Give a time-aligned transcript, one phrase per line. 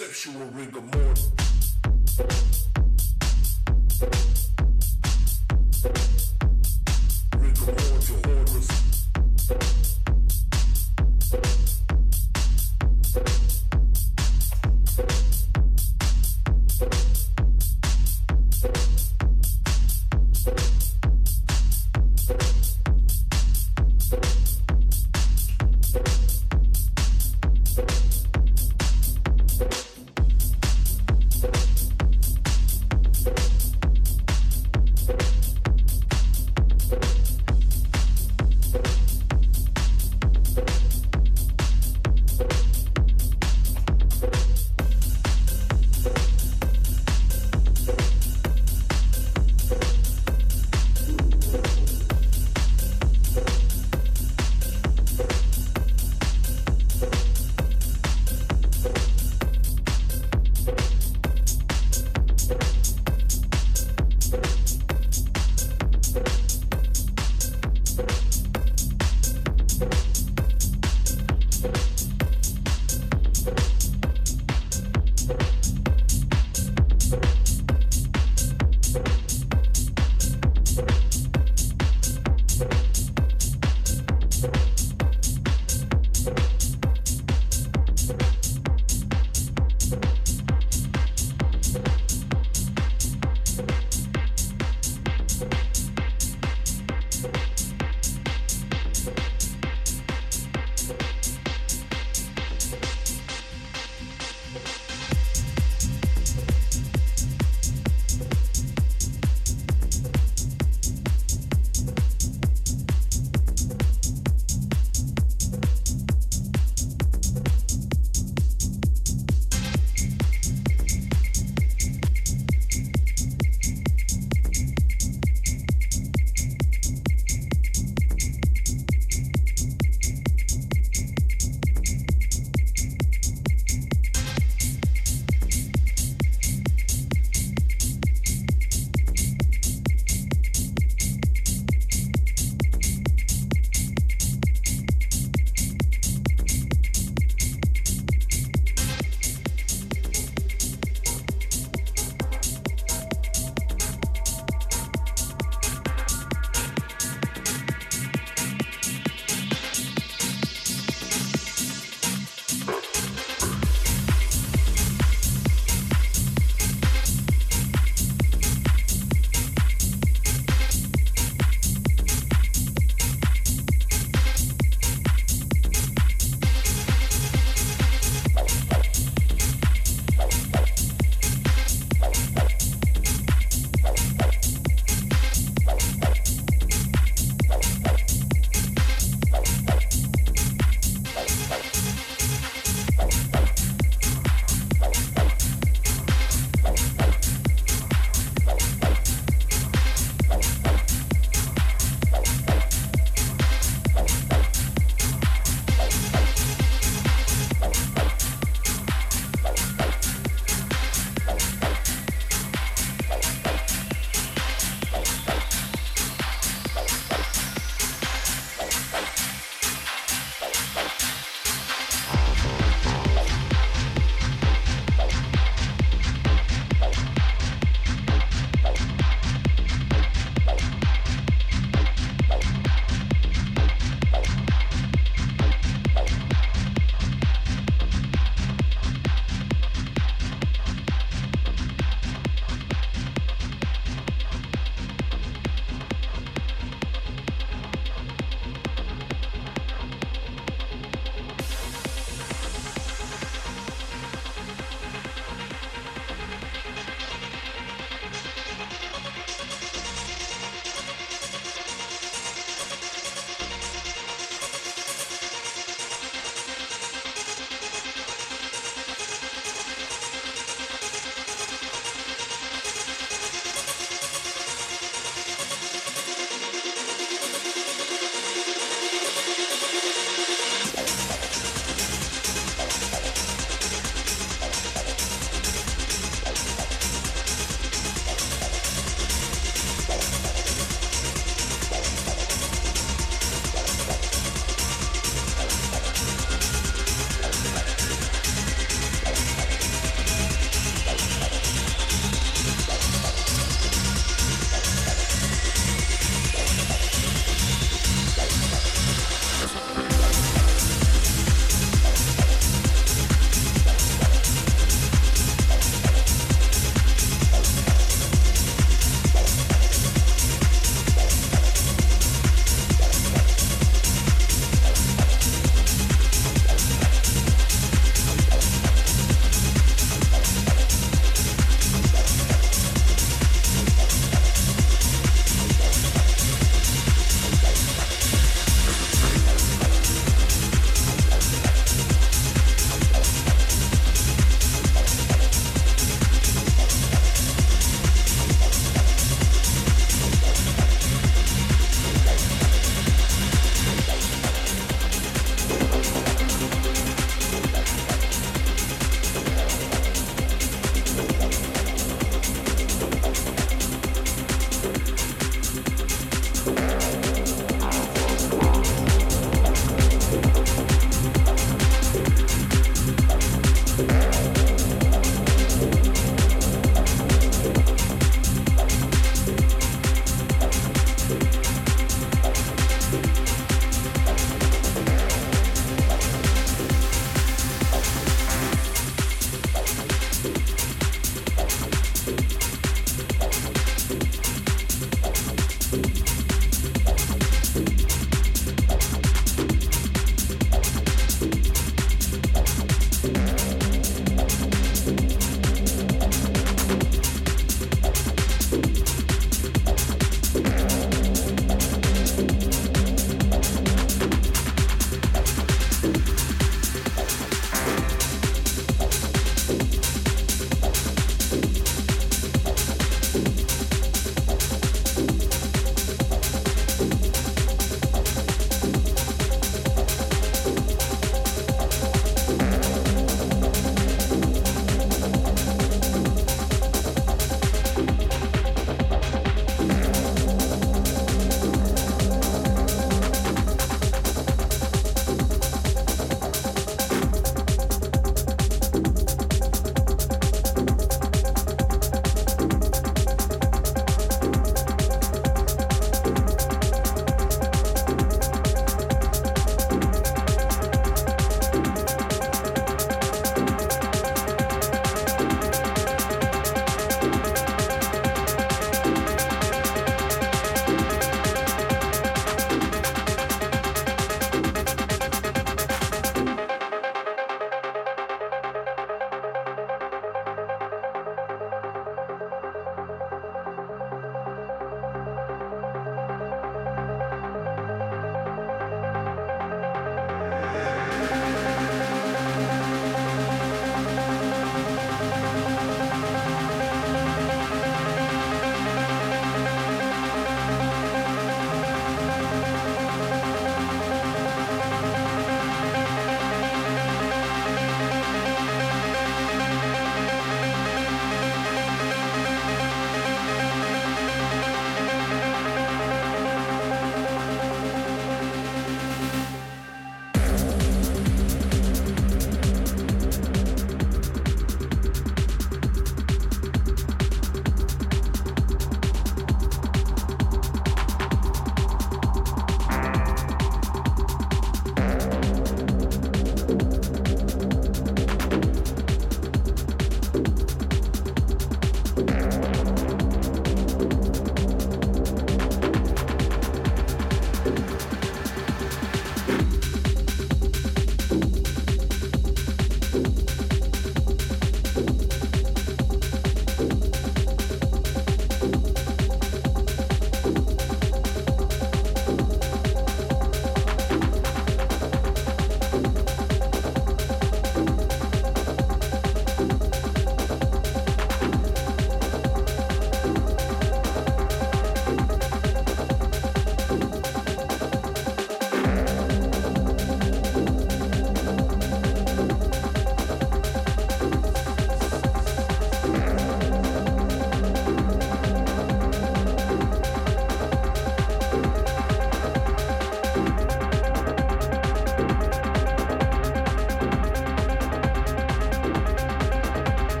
[0.00, 1.39] perceptual rigor mortis.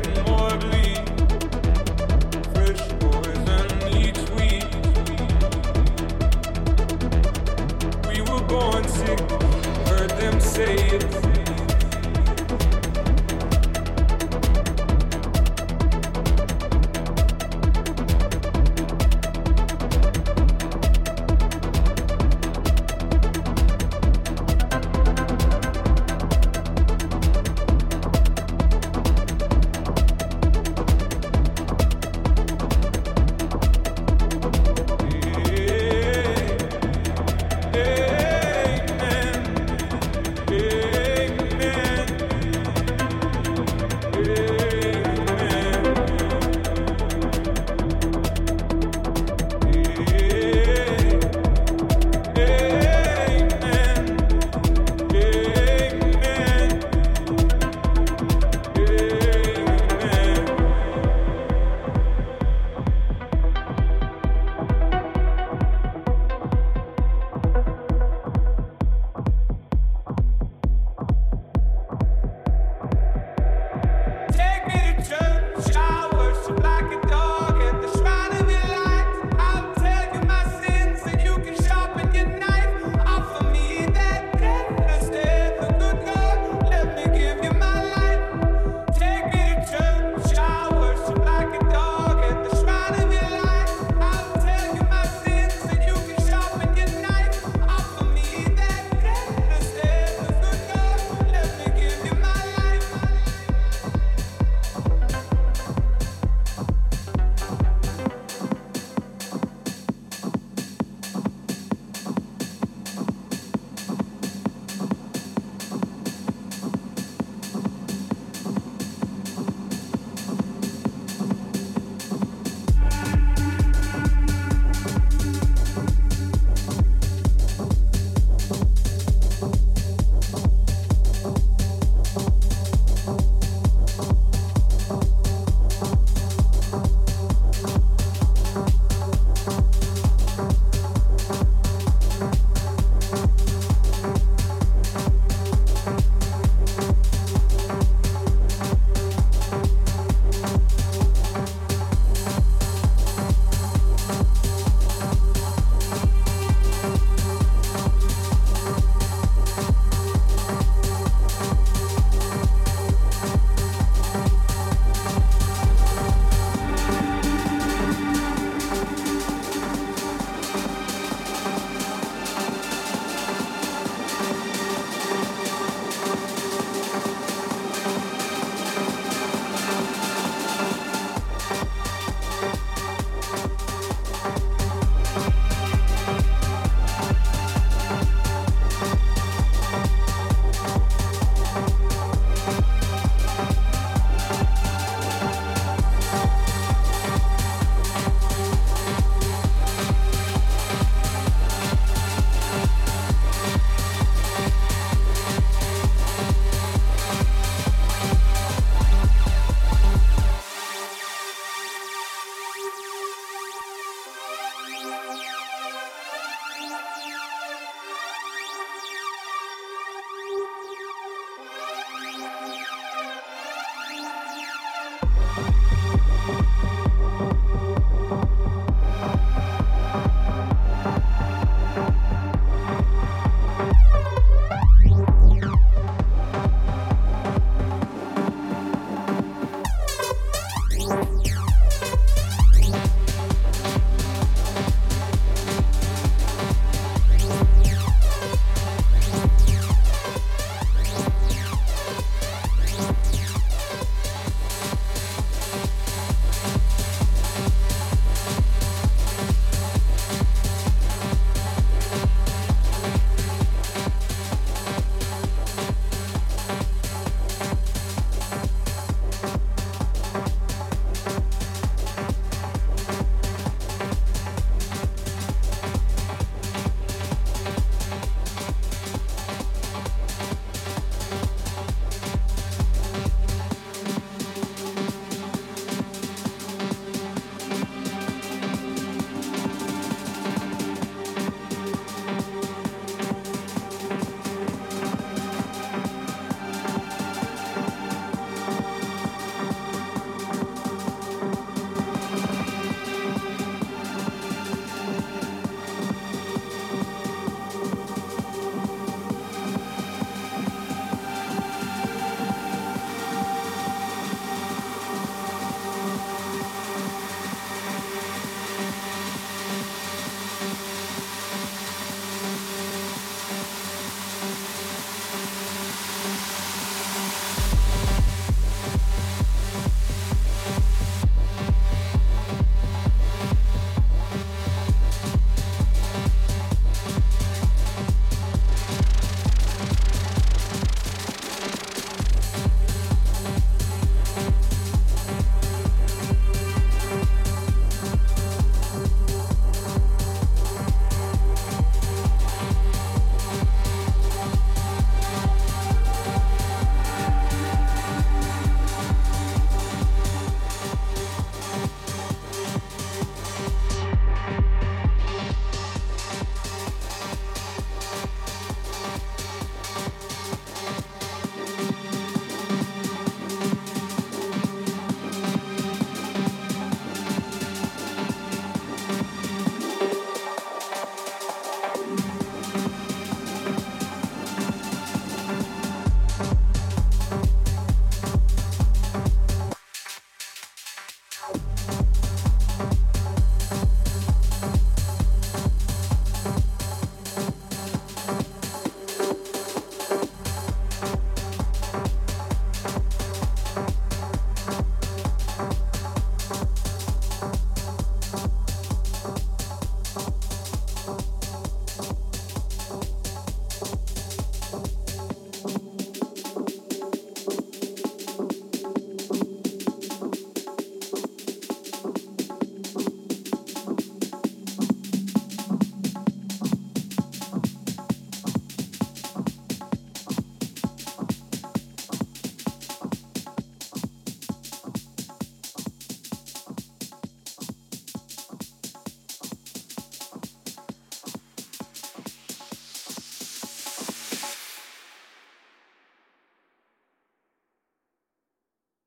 [0.00, 0.71] baby, more